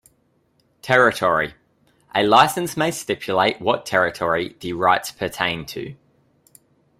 [0.81, 1.53] Territory:
[2.15, 5.95] a license may stipulate what territory the rights pertain to.